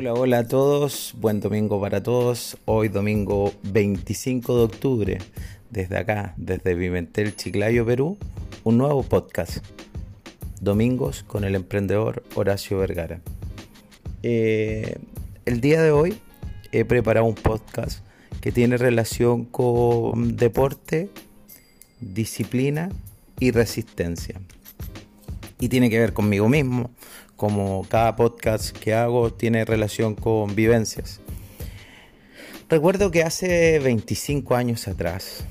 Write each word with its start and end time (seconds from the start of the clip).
Hola, 0.00 0.14
hola 0.14 0.38
a 0.38 0.48
todos, 0.48 1.14
buen 1.18 1.40
domingo 1.40 1.78
para 1.78 2.02
todos. 2.02 2.56
Hoy 2.64 2.88
domingo 2.88 3.52
25 3.64 4.56
de 4.56 4.62
octubre, 4.62 5.18
desde 5.68 5.98
acá, 5.98 6.32
desde 6.38 6.74
Vimentel, 6.74 7.36
Chiclayo, 7.36 7.84
Perú, 7.84 8.16
un 8.64 8.78
nuevo 8.78 9.02
podcast. 9.02 9.58
Domingos 10.58 11.22
con 11.22 11.44
el 11.44 11.54
emprendedor 11.54 12.22
Horacio 12.34 12.78
Vergara. 12.78 13.20
Eh, 14.22 14.96
el 15.44 15.60
día 15.60 15.82
de 15.82 15.90
hoy 15.90 16.16
he 16.72 16.86
preparado 16.86 17.26
un 17.26 17.34
podcast 17.34 18.02
que 18.40 18.52
tiene 18.52 18.78
relación 18.78 19.44
con 19.44 20.34
deporte, 20.38 21.10
disciplina 22.00 22.88
y 23.38 23.50
resistencia. 23.50 24.40
Y 25.58 25.68
tiene 25.68 25.90
que 25.90 25.98
ver 25.98 26.14
conmigo 26.14 26.48
mismo, 26.48 26.88
como 27.40 27.86
cada 27.88 28.16
podcast 28.16 28.76
que 28.76 28.92
hago 28.92 29.32
tiene 29.32 29.64
relación 29.64 30.14
con 30.14 30.54
vivencias. 30.54 31.22
Recuerdo 32.68 33.10
que 33.10 33.22
hace 33.22 33.78
25 33.78 34.54
años 34.54 34.86
atrás, 34.86 35.46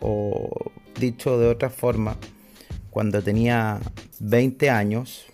o 0.00 0.70
dicho 1.00 1.38
de 1.38 1.48
otra 1.48 1.70
forma, 1.70 2.18
cuando 2.90 3.22
tenía 3.22 3.80
20 4.20 4.68
años, 4.68 5.24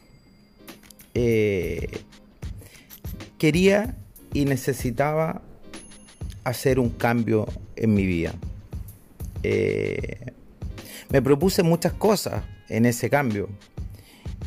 eh, 1.15 1.89
quería 3.37 3.97
y 4.33 4.45
necesitaba 4.45 5.43
hacer 6.45 6.79
un 6.79 6.91
cambio 6.91 7.49
en 7.75 7.95
mi 7.95 8.07
vida. 8.07 8.33
Eh, 9.43 10.21
me 11.09 11.21
propuse 11.21 11.65
muchas 11.65 11.95
cosas 11.95 12.45
en 12.69 12.87
ese 12.87 13.11
cambio. 13.11 13.49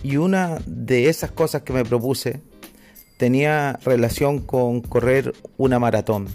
Y 0.06 0.18
una 0.18 0.60
de 0.68 1.10
esas 1.10 1.32
cosas 1.32 1.64
que 1.64 1.74
me 1.74 1.84
propuse 1.84 2.40
tenía 3.18 3.80
relación 3.84 4.38
con 4.38 4.82
correr 4.82 5.34
una 5.58 5.80
maratón, 5.80 6.28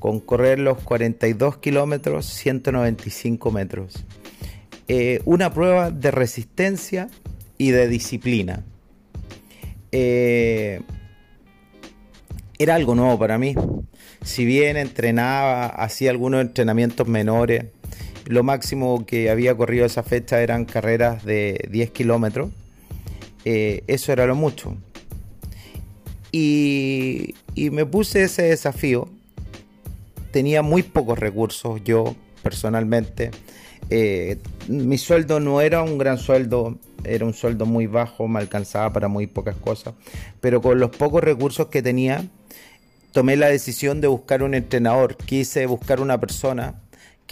con 0.00 0.18
correr 0.18 0.58
los 0.58 0.78
42 0.78 1.58
kilómetros, 1.58 2.26
195 2.26 3.52
metros. 3.52 4.04
Eh, 4.88 5.22
una 5.26 5.54
prueba 5.54 5.92
de 5.92 6.10
resistencia 6.10 7.08
y 7.56 7.70
de 7.70 7.86
disciplina. 7.86 8.64
Eh, 9.92 10.80
era 12.58 12.74
algo 12.74 12.96
nuevo 12.96 13.16
para 13.16 13.38
mí. 13.38 13.54
Si 14.24 14.44
bien 14.44 14.76
entrenaba, 14.76 15.66
hacía 15.66 16.10
algunos 16.10 16.40
entrenamientos 16.40 17.06
menores, 17.06 17.66
lo 18.26 18.42
máximo 18.42 19.06
que 19.06 19.30
había 19.30 19.56
corrido 19.56 19.86
esa 19.86 20.02
fecha 20.02 20.42
eran 20.42 20.64
carreras 20.64 21.24
de 21.24 21.68
10 21.70 21.92
kilómetros 21.92 22.50
eh, 23.44 23.84
eso 23.86 24.12
era 24.12 24.26
lo 24.26 24.34
mucho. 24.34 24.76
Y, 26.30 27.34
me 27.56 27.84
puse 27.84 28.22
ese 28.24 28.42
desafío. 28.42 29.08
Tenía 30.30 30.62
muy 30.62 30.82
pocos 30.82 31.18
recursos 31.18 31.82
yo 31.84 32.16
personalmente. 32.42 33.30
Eh, 33.90 34.38
mi 34.68 34.96
sueldo 34.96 35.40
no 35.40 35.60
era 35.60 35.82
un 35.82 35.98
gran 35.98 36.16
sueldo, 36.16 36.78
era 37.04 37.26
un 37.26 37.34
sueldo 37.34 37.66
muy 37.66 37.86
bajo, 37.86 38.26
me 38.28 38.38
alcanzaba 38.38 38.92
para 38.92 39.08
muy 39.08 39.26
pocas 39.26 39.56
cosas. 39.56 39.94
Pero 40.40 40.62
con 40.62 40.80
los 40.80 40.90
pocos 40.90 41.22
recursos 41.22 41.66
que 41.66 41.82
tenía, 41.82 42.24
tomé 43.12 43.36
la 43.36 43.48
decisión 43.48 44.00
de 44.00 44.08
buscar 44.08 44.42
un 44.42 44.54
entrenador. 44.54 45.16
Quise 45.16 45.66
buscar 45.66 46.00
una 46.00 46.18
persona 46.18 46.81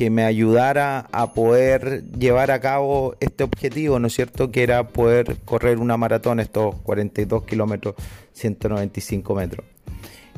que 0.01 0.09
me 0.09 0.25
ayudara 0.25 1.11
a 1.13 1.35
poder 1.35 2.05
llevar 2.19 2.51
a 2.53 2.59
cabo 2.59 3.17
este 3.21 3.45
objetivo, 3.45 3.99
¿no 3.99 4.07
es 4.07 4.15
cierto? 4.15 4.51
Que 4.51 4.63
era 4.63 4.89
poder 4.89 5.37
correr 5.45 5.77
una 5.77 5.99
maratón, 5.99 6.41
estos 6.41 6.75
42 6.77 7.45
kilómetros, 7.45 7.97
195 8.33 9.35
metros. 9.35 9.67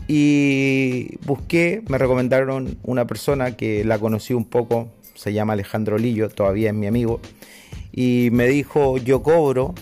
Y 0.08 1.16
busqué, 1.24 1.80
me 1.88 1.96
recomendaron 1.96 2.76
una 2.82 3.06
persona 3.06 3.56
que 3.56 3.84
la 3.84 4.00
conocí 4.00 4.34
un 4.34 4.46
poco, 4.46 4.90
se 5.14 5.32
llama 5.32 5.52
Alejandro 5.52 5.96
Lillo, 5.96 6.28
todavía 6.28 6.70
es 6.70 6.74
mi 6.74 6.88
amigo, 6.88 7.20
y 7.92 8.30
me 8.32 8.48
dijo, 8.48 8.98
yo 8.98 9.22
cobro, 9.22 9.76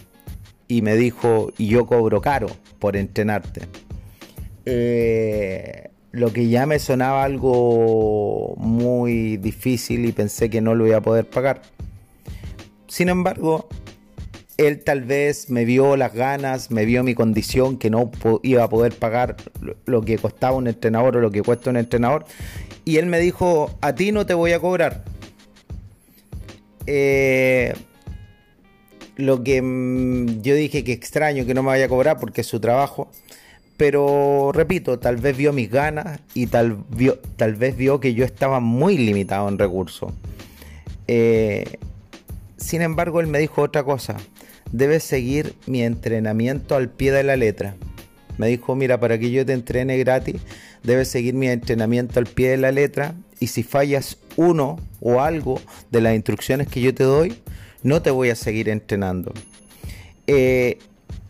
y 0.69 0.83
me 0.83 0.95
dijo, 0.95 1.55
yo 1.57 1.87
cobro 1.87 2.21
caro 2.21 2.49
por 2.79 2.99
entrenarte. 2.99 3.63
Eh, 4.67 5.90
lo 6.13 6.33
que 6.33 6.49
ya 6.49 6.67
me 6.67 6.79
sonaba 6.79 7.25
algo 7.25 8.55
muy 8.57 9.37
difícil 9.37 10.05
y 10.07 10.13
pensé 10.13 10.51
que 10.51 10.61
no 10.61 10.75
lo 10.75 10.87
iba 10.87 10.99
a 10.99 11.03
poder 11.03 11.29
pagar. 11.29 11.63
Sin 12.89 13.09
embargo, 13.09 13.69
él 14.57 14.83
tal 14.83 15.03
vez 15.03 15.49
me 15.49 15.65
vio 15.65 15.97
las 15.97 16.13
ganas, 16.13 16.71
me 16.71 16.85
vio 16.85 17.03
mi 17.03 17.15
condición, 17.15 17.79
que 17.79 17.89
no 17.89 18.11
iba 18.43 18.65
a 18.65 18.69
poder 18.69 18.93
pagar 18.93 19.37
lo 19.87 20.03
que 20.03 20.19
costaba 20.19 20.57
un 20.57 20.67
entrenador 20.67 21.17
o 21.17 21.21
lo 21.21 21.31
que 21.31 21.43
cuesta 21.43 21.71
un 21.71 21.77
entrenador. 21.77 22.27
Y 22.85 22.97
él 22.97 23.07
me 23.07 23.21
dijo, 23.21 23.71
a 23.81 23.95
ti 23.95 24.13
no 24.13 24.27
te 24.27 24.35
voy 24.35 24.53
a 24.53 24.61
cobrar. 24.61 25.05
Eh, 26.87 27.75
lo 29.17 29.45
que 29.45 29.63
mm, 29.63 30.43
yo 30.43 30.55
dije 30.55 30.83
que 30.83 30.93
extraño 30.93 31.47
que 31.47 31.55
no 31.55 31.63
me 31.63 31.69
vaya 31.69 31.85
a 31.85 31.89
cobrar 31.89 32.19
porque 32.19 32.41
es 32.41 32.47
su 32.47 32.61
trabajo. 32.61 33.11
Pero 33.81 34.53
repito, 34.53 34.99
tal 34.99 35.17
vez 35.17 35.35
vio 35.35 35.55
mis 35.55 35.71
ganas 35.71 36.21
y 36.35 36.49
tal, 36.49 36.85
tal 37.37 37.55
vez 37.55 37.79
vio 37.79 37.99
que 37.99 38.13
yo 38.13 38.27
estaba 38.27 38.61
muy 38.61 38.99
limitado 38.99 39.49
en 39.49 39.57
recursos. 39.57 40.13
Eh, 41.09 41.65
sin 42.59 42.83
embargo, 42.83 43.23
él 43.23 43.27
me 43.27 43.39
dijo 43.39 43.63
otra 43.63 43.83
cosa. 43.83 44.19
Debes 44.71 45.03
seguir 45.05 45.55
mi 45.65 45.83
entrenamiento 45.83 46.77
al 46.77 46.91
pie 46.91 47.11
de 47.11 47.23
la 47.23 47.37
letra. 47.37 47.75
Me 48.37 48.49
dijo, 48.49 48.75
mira, 48.75 49.01
para 49.01 49.19
que 49.19 49.31
yo 49.31 49.47
te 49.47 49.55
entrene 49.55 49.97
gratis, 49.97 50.37
debes 50.83 51.09
seguir 51.09 51.33
mi 51.33 51.49
entrenamiento 51.49 52.21
al 52.21 52.27
pie 52.27 52.51
de 52.51 52.59
la 52.59 52.73
letra. 52.73 53.15
Y 53.39 53.47
si 53.47 53.63
fallas 53.63 54.19
uno 54.37 54.79
o 55.01 55.23
algo 55.23 55.59
de 55.91 56.03
las 56.03 56.15
instrucciones 56.15 56.69
que 56.69 56.83
yo 56.83 56.95
te 56.95 57.05
doy, 57.05 57.35
no 57.83 58.03
te 58.03 58.11
voy 58.11 58.29
a 58.29 58.37
seguir 58.37 58.69
entrenando. 58.69 59.33
Eh, 60.27 60.77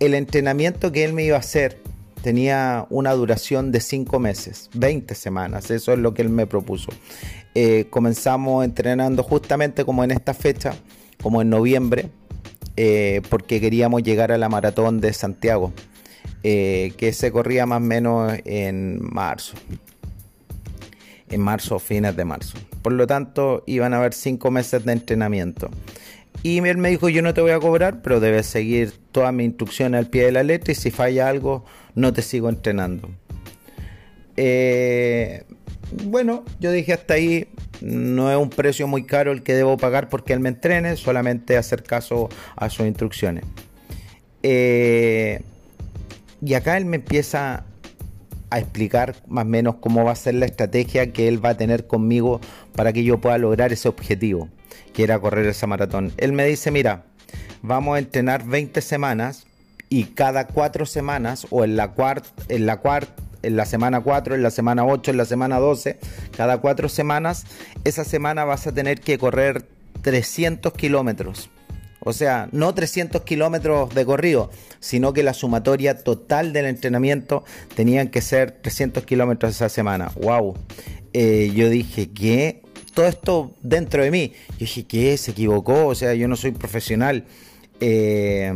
el 0.01 0.15
entrenamiento 0.15 0.91
que 0.91 1.05
él 1.05 1.13
me 1.13 1.23
iba 1.23 1.37
a 1.37 1.41
hacer 1.41 1.79
tenía 2.23 2.87
una 2.91 3.13
duración 3.13 3.73
de 3.73 3.81
5 3.81 4.19
meses, 4.19 4.71
20 4.75 5.15
semanas, 5.15 5.71
eso 5.71 5.93
es 5.93 5.99
lo 5.99 6.15
que 6.15 6.23
él 6.23 6.29
me 6.29 6.47
propuso. 6.47 6.91
Eh, 7.55 7.87
comenzamos 7.91 8.65
entrenando 8.65 9.23
justamente 9.23 9.85
como 9.85 10.05
en 10.05 10.11
esta 10.11 10.35
fecha, 10.35 10.75
como 11.23 11.43
en 11.43 11.51
noviembre, 11.51 12.11
eh, 12.77 13.23
porque 13.29 13.61
queríamos 13.61 14.03
llegar 14.03 14.33
a 14.33 14.39
la 14.39 14.49
maratón 14.49 15.01
de 15.01 15.13
Santiago, 15.13 15.73
eh, 16.43 16.93
que 16.97 17.13
se 17.13 17.33
corría 17.33 17.67
más 17.67 17.79
o 17.79 17.81
menos 17.81 18.33
en 18.45 19.01
marzo, 19.03 19.55
en 21.29 21.41
marzo, 21.41 21.79
fines 21.79 22.17
de 22.17 22.25
marzo. 22.25 22.57
Por 22.83 22.93
lo 22.93 23.07
tanto, 23.07 23.65
iban 23.67 23.95
a 23.95 23.99
haber 23.99 24.15
5 24.15 24.51
meses 24.51 24.85
de 24.85 24.93
entrenamiento. 24.93 25.71
Y 26.43 26.59
él 26.59 26.79
me 26.79 26.89
dijo, 26.89 27.09
yo 27.09 27.21
no 27.21 27.35
te 27.35 27.43
voy 27.43 27.51
a 27.51 27.61
cobrar, 27.61 28.01
pero 28.01 28.21
debes 28.21 28.47
seguir 28.47 28.93
todas 29.13 29.35
mis 29.35 29.47
instrucciones 29.47 29.99
al 29.99 30.07
pie 30.07 30.25
de 30.25 30.33
la 30.33 30.43
letra 30.43 30.73
y 30.73 30.75
si 30.75 30.91
falla 30.91 31.29
algo, 31.29 31.65
no 31.95 32.13
te 32.13 32.23
sigo 32.23 32.49
entrenando. 32.49 33.11
Eh, 34.37 35.45
bueno, 36.05 36.45
yo 36.61 36.73
dije 36.73 36.93
hasta 36.93 37.15
ahí, 37.15 37.49
no 37.81 38.31
es 38.31 38.37
un 38.37 38.51
precio 38.51 38.87
muy 38.87 39.05
caro 39.05 39.33
el 39.33 39.43
que 39.43 39.55
debo 39.55 39.77
pagar 39.77 40.09
porque 40.09 40.33
él 40.33 40.41
me 40.41 40.49
entrene, 40.49 40.97
solamente 40.97 41.57
hacer 41.57 41.83
caso 41.83 42.29
a 42.57 42.71
sus 42.71 42.87
instrucciones. 42.87 43.45
Eh, 44.43 45.43
y 46.43 46.55
acá 46.55 46.77
él 46.77 46.87
me 46.87 46.97
empieza 46.97 47.65
a 48.51 48.59
explicar 48.59 49.15
más 49.29 49.45
o 49.45 49.49
menos 49.49 49.77
cómo 49.77 50.05
va 50.05 50.13
a 50.13 50.17
ser 50.17 50.35
la 50.35 50.47
estrategia 50.47 51.13
que 51.13 51.29
él 51.29 51.45
va 51.45 51.51
a 51.51 51.57
tener 51.57 51.87
conmigo 51.87 52.41
para 52.75 52.93
que 52.93 53.05
yo 53.05 53.21
pueda 53.21 53.39
lograr 53.39 53.73
ese 53.73 53.89
objetivo 53.89 54.49
que 54.93 55.05
era 55.05 55.19
correr 55.19 55.47
esa 55.47 55.67
maratón. 55.67 56.13
Él 56.17 56.33
me 56.33 56.45
dice, 56.45 56.71
mira, 56.71 57.05
vamos 57.63 57.97
a 57.97 57.99
entrenar 57.99 58.45
20 58.45 58.81
semanas 58.81 59.47
y 59.91 60.05
cada 60.05 60.47
4 60.47 60.87
semanas 60.87 61.47
o 61.51 61.65
en 61.65 61.77
la 61.77 61.93
en 62.49 62.65
la 62.65 62.81
en 63.43 63.57
la 63.57 63.67
semana 63.67 64.01
4, 64.01 64.35
en 64.35 64.43
la 64.43 64.51
semana 64.51 64.87
8, 64.87 65.11
en 65.11 65.17
la 65.17 65.25
semana 65.25 65.59
12, 65.59 65.99
cada 66.37 66.59
4 66.59 66.89
semanas, 66.89 67.45
esa 67.85 68.05
semana 68.05 68.45
vas 68.45 68.67
a 68.67 68.73
tener 68.73 69.01
que 69.01 69.19
correr 69.19 69.67
300 70.03 70.73
kilómetros. 70.75 71.51
O 72.03 72.13
sea, 72.15 72.49
no 72.53 72.73
300 72.73 73.23
kilómetros 73.23 73.95
de 73.95 74.07
corrido, 74.07 74.51
sino 74.79 75.13
que 75.13 75.23
la 75.23 75.35
sumatoria 75.35 75.99
total 75.99 76.53
del 76.55 76.67
entrenamiento 76.67 77.45
tenían 77.75 78.09
que 78.09 78.23
ser 78.23 78.53
300 78.53 79.05
kilómetros 79.05 79.53
esa 79.53 79.69
semana. 79.69 80.11
¡Wow! 80.17 80.55
Eh, 81.13 81.53
yo 81.55 81.69
dije, 81.69 82.11
¿qué? 82.11 82.63
todo 82.95 83.07
esto 83.07 83.55
dentro 83.63 84.03
de 84.03 84.11
mí. 84.11 84.33
Yo 84.53 84.59
dije, 84.61 84.85
¿qué? 84.85 85.17
Se 85.17 85.33
equivocó, 85.33 85.87
o 85.87 85.95
sea, 85.95 86.15
yo 86.15 86.29
no 86.29 86.37
soy 86.37 86.53
profesional. 86.53 87.25
Eh, 87.81 88.53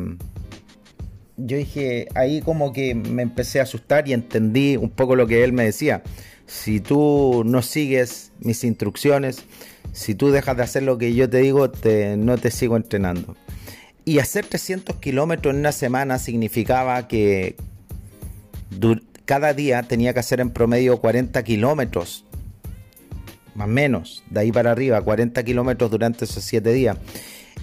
yo 1.37 1.57
dije, 1.57 2.09
ahí 2.15 2.41
como 2.41 2.73
que 2.73 2.95
me 2.95 3.23
empecé 3.23 3.61
a 3.61 3.65
asustar 3.65 4.09
y 4.09 4.13
entendí 4.13 4.77
un 4.77 4.91
poco 4.91 5.17
lo 5.17 5.27
que 5.27 5.45
él 5.45 5.53
me 5.53 5.65
decía. 5.65 6.03
Si 6.47 6.81
tú 6.81 7.43
no 7.45 7.63
sigues 7.63 8.33
mis 8.41 8.63
instrucciones, 8.65 9.45
si 9.93 10.15
tú 10.15 10.31
dejas 10.31 10.57
de 10.57 10.63
hacer 10.63 10.83
lo 10.83 10.99
que 10.99 11.15
yo 11.15 11.29
te 11.29 11.39
digo, 11.39 11.71
te, 11.71 12.17
no 12.17 12.39
te 12.39 12.51
sigo 12.51 12.77
entrenando. 12.77 13.37
Y 14.05 14.19
hacer 14.19 14.45
300 14.47 14.97
kilómetros 14.97 15.55
en 15.55 15.61
una 15.61 15.73
semana 15.73 16.19
significaba 16.19 17.09
que 17.09 17.57
cada 19.25 19.55
día 19.55 19.83
tenía 19.83 20.13
que 20.13 20.21
hacer 20.21 20.41
en 20.41 20.51
promedio 20.51 21.01
40 21.01 21.43
kilómetros, 21.43 22.25
más 23.55 23.67
o 23.67 23.71
menos, 23.71 24.23
de 24.29 24.41
ahí 24.41 24.53
para 24.53 24.73
arriba, 24.73 25.01
40 25.01 25.43
kilómetros 25.43 25.91
durante 25.91 26.27
esos 26.27 26.45
7 26.45 26.73
días. 26.73 26.99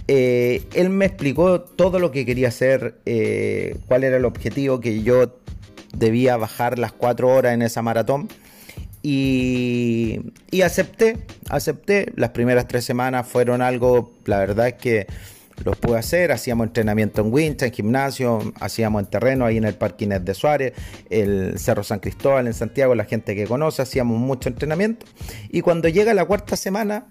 Eh, 0.08 0.64
él 0.74 0.90
me 0.90 1.06
explicó 1.06 1.62
todo 1.62 2.00
lo 2.00 2.12
que 2.12 2.26
quería 2.26 2.50
hacer, 2.50 2.96
eh, 3.06 3.78
cuál 3.88 4.04
era 4.04 4.18
el 4.18 4.26
objetivo, 4.26 4.80
que 4.80 5.04
yo 5.04 5.38
debía 5.96 6.38
bajar 6.38 6.80
las 6.80 6.92
4 6.92 7.30
horas 7.30 7.54
en 7.54 7.62
esa 7.62 7.82
maratón. 7.82 8.28
Y, 9.04 10.20
acepté, 10.64 11.18
acepté. 11.50 12.12
Las 12.16 12.32
primeras 12.32 12.68
tres 12.68 12.86
semanas 12.86 13.28
fueron 13.28 13.62
algo, 13.62 14.14
la 14.26 14.40
verdad 14.40 14.68
es 14.68 14.74
que 14.76 15.08
los 15.64 15.78
pude 15.78 15.98
hacer. 15.98 16.32
Hacíamos 16.32 16.68
entrenamiento 16.68 17.22
en 17.22 17.34
wincha, 17.34 17.66
en 17.66 17.72
gimnasio, 17.72 18.54
hacíamos 18.60 19.04
en 19.04 19.10
terreno 19.10 19.46
ahí 19.46 19.58
en 19.58 19.64
el 19.64 19.74
Parque 19.74 20.08
de 20.08 20.34
Suárez, 20.34 20.74
el 21.10 21.58
Cerro 21.58 21.84
San 21.84 22.00
Cristóbal 22.00 22.48
en 22.48 22.54
Santiago, 22.54 22.94
la 22.94 23.06
gente 23.06 23.36
que 23.36 23.48
conoce, 23.48 23.82
hacíamos 23.82 24.20
mucho 24.20 24.50
entrenamiento. 24.50 25.06
Y 25.50 25.62
cuando 25.62 25.90
llega 25.90 26.14
la 26.14 26.26
cuarta 26.26 26.56
semana, 26.56 27.08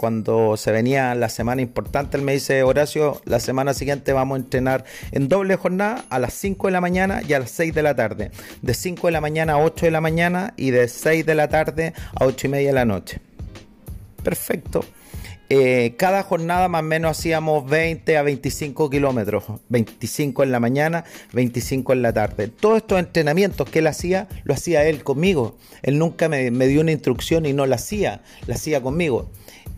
cuando 0.00 0.56
se 0.56 0.72
venía 0.72 1.14
la 1.14 1.28
semana 1.28 1.60
importante, 1.60 2.16
él 2.16 2.22
me 2.22 2.32
dice, 2.32 2.62
Horacio, 2.62 3.20
la 3.26 3.38
semana 3.38 3.74
siguiente 3.74 4.14
vamos 4.14 4.36
a 4.36 4.40
entrenar 4.40 4.86
en 5.12 5.28
doble 5.28 5.56
jornada 5.56 6.06
a 6.08 6.18
las 6.18 6.32
5 6.32 6.68
de 6.68 6.72
la 6.72 6.80
mañana 6.80 7.20
y 7.28 7.34
a 7.34 7.38
las 7.40 7.50
6 7.50 7.74
de 7.74 7.82
la 7.82 7.94
tarde. 7.94 8.30
De 8.62 8.72
5 8.72 9.08
de 9.08 9.10
la 9.10 9.20
mañana 9.20 9.52
a 9.52 9.58
8 9.58 9.84
de 9.84 9.90
la 9.90 10.00
mañana 10.00 10.54
y 10.56 10.70
de 10.70 10.88
6 10.88 11.26
de 11.26 11.34
la 11.34 11.48
tarde 11.48 11.92
a 12.18 12.24
8 12.24 12.46
y 12.46 12.50
media 12.50 12.68
de 12.68 12.74
la 12.76 12.86
noche. 12.86 13.20
Perfecto. 14.24 14.86
Eh, 15.52 15.96
cada 15.98 16.22
jornada 16.22 16.68
más 16.68 16.80
o 16.80 16.84
menos 16.84 17.18
hacíamos 17.18 17.68
20 17.68 18.16
a 18.16 18.22
25 18.22 18.88
kilómetros, 18.88 19.42
25 19.68 20.44
en 20.44 20.52
la 20.52 20.60
mañana, 20.60 21.04
25 21.32 21.92
en 21.92 22.02
la 22.02 22.12
tarde. 22.12 22.46
Todos 22.46 22.78
estos 22.78 23.00
entrenamientos 23.00 23.68
que 23.68 23.80
él 23.80 23.88
hacía, 23.88 24.28
lo 24.44 24.54
hacía 24.54 24.84
él 24.84 25.02
conmigo. 25.02 25.58
Él 25.82 25.98
nunca 25.98 26.28
me, 26.28 26.50
dio 26.50 26.80
una 26.80 26.92
instrucción 26.92 27.46
y 27.46 27.52
no 27.52 27.66
la 27.66 27.74
hacía, 27.74 28.22
la 28.46 28.54
hacía 28.54 28.80
conmigo. 28.80 29.28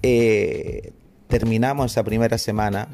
Eh, 0.03 0.93
terminamos 1.29 1.93
esa 1.93 2.05
primera 2.05 2.37
semana, 2.39 2.89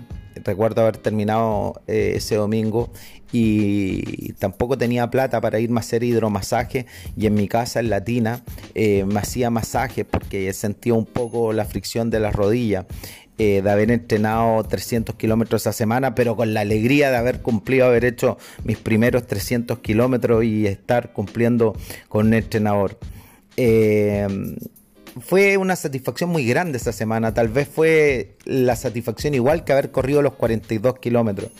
recuerdo 0.45 0.83
haber 0.83 0.97
terminado 0.97 1.83
eh, 1.87 2.13
ese 2.17 2.37
domingo 2.37 2.93
y 3.33 4.33
tampoco 4.35 4.79
tenía 4.79 5.11
plata 5.11 5.41
para 5.41 5.59
irme 5.61 5.79
a 5.79 5.81
hacer 5.81 6.03
hidromasaje 6.03 6.87
y 7.17 7.27
en 7.27 7.35
mi 7.35 7.49
casa 7.49 7.81
en 7.81 7.91
Latina 7.91 8.43
eh, 8.75 9.05
me 9.05 9.21
hacía 9.21 9.51
masaje 9.51 10.05
porque 10.05 10.53
sentía 10.53 10.95
un 10.95 11.05
poco 11.05 11.53
la 11.53 11.65
fricción 11.65 12.11
de 12.11 12.21
la 12.21 12.31
rodilla 12.31 12.87
eh, 13.39 13.63
de 13.63 13.71
haber 13.71 13.91
entrenado 13.91 14.65
300 14.65 15.15
kilómetros 15.15 15.63
esa 15.63 15.73
semana, 15.73 16.15
pero 16.15 16.37
con 16.37 16.55
la 16.55 16.63
alegría 16.63 17.11
de 17.11 17.19
haber 17.19 17.41
cumplido, 17.41 17.87
haber 17.87 18.05
hecho 18.05 18.37
mis 18.65 18.79
primeros 18.79 19.27
300 19.27 19.79
kilómetros 19.79 20.43
y 20.45 20.67
estar 20.67 21.13
cumpliendo 21.13 21.77
con 22.09 22.29
un 22.29 22.35
entrenador. 22.35 22.99
Fue 25.21 25.57
una 25.57 25.77
satisfacción 25.77 26.31
muy 26.31 26.47
grande 26.47 26.79
esa 26.79 26.93
semana. 26.93 27.35
Tal 27.35 27.49
vez 27.49 27.69
fue 27.69 28.37
la 28.45 28.77
satisfacción 28.77 29.35
igual 29.35 29.65
que 29.65 29.73
haber 29.73 29.91
corrido 29.91 30.23
los 30.23 30.35
42 30.35 30.99
kilómetros. 30.99 31.51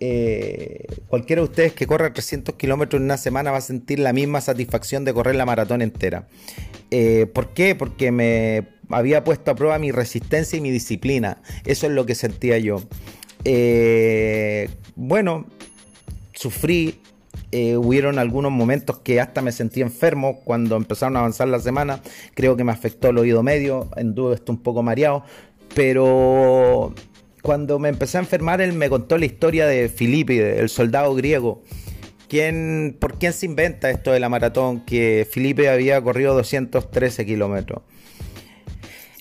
Eh, 0.00 0.86
cualquiera 1.08 1.40
de 1.40 1.48
ustedes 1.48 1.72
que 1.72 1.86
corra 1.86 2.12
300 2.12 2.56
kilómetros 2.56 2.98
en 3.00 3.04
una 3.04 3.16
semana 3.16 3.52
va 3.52 3.58
a 3.58 3.62
sentir 3.62 4.00
la 4.00 4.12
misma 4.12 4.40
satisfacción 4.40 5.04
de 5.04 5.14
correr 5.14 5.36
la 5.36 5.46
maratón 5.46 5.82
entera. 5.82 6.26
Eh, 6.90 7.26
¿Por 7.32 7.54
qué? 7.54 7.74
Porque 7.74 8.10
me 8.10 8.68
había 8.90 9.24
puesto 9.24 9.50
a 9.50 9.54
prueba 9.54 9.78
mi 9.78 9.92
resistencia 9.92 10.56
y 10.56 10.60
mi 10.60 10.70
disciplina. 10.70 11.40
Eso 11.64 11.86
es 11.86 11.92
lo 11.92 12.06
que 12.06 12.14
sentía 12.14 12.58
yo. 12.58 12.82
Eh, 13.44 14.68
bueno, 14.96 15.46
sufrí, 16.34 17.00
eh, 17.56 17.76
hubieron 17.76 18.18
algunos 18.18 18.50
momentos 18.50 18.98
que 18.98 19.20
hasta 19.20 19.40
me 19.40 19.52
sentí 19.52 19.80
enfermo 19.80 20.40
cuando 20.40 20.74
empezaron 20.74 21.16
a 21.16 21.20
avanzar 21.20 21.46
la 21.46 21.60
semana. 21.60 22.00
Creo 22.34 22.56
que 22.56 22.64
me 22.64 22.72
afectó 22.72 23.10
el 23.10 23.18
oído 23.18 23.44
medio, 23.44 23.90
en 23.94 24.12
duda 24.12 24.34
estoy 24.34 24.56
un 24.56 24.62
poco 24.64 24.82
mareado. 24.82 25.22
Pero 25.72 26.92
cuando 27.42 27.78
me 27.78 27.90
empecé 27.90 28.16
a 28.16 28.22
enfermar, 28.22 28.60
él 28.60 28.72
me 28.72 28.88
contó 28.88 29.18
la 29.18 29.26
historia 29.26 29.68
de 29.68 29.88
Filipe, 29.88 30.58
el 30.58 30.68
soldado 30.68 31.14
griego. 31.14 31.62
¿Quién, 32.28 32.96
¿Por 32.98 33.18
quién 33.18 33.32
se 33.32 33.46
inventa 33.46 33.88
esto 33.88 34.10
de 34.10 34.18
la 34.18 34.28
maratón? 34.28 34.80
Que 34.80 35.24
Felipe 35.30 35.68
había 35.68 36.02
corrido 36.02 36.34
213 36.34 37.24
kilómetros. 37.24 37.82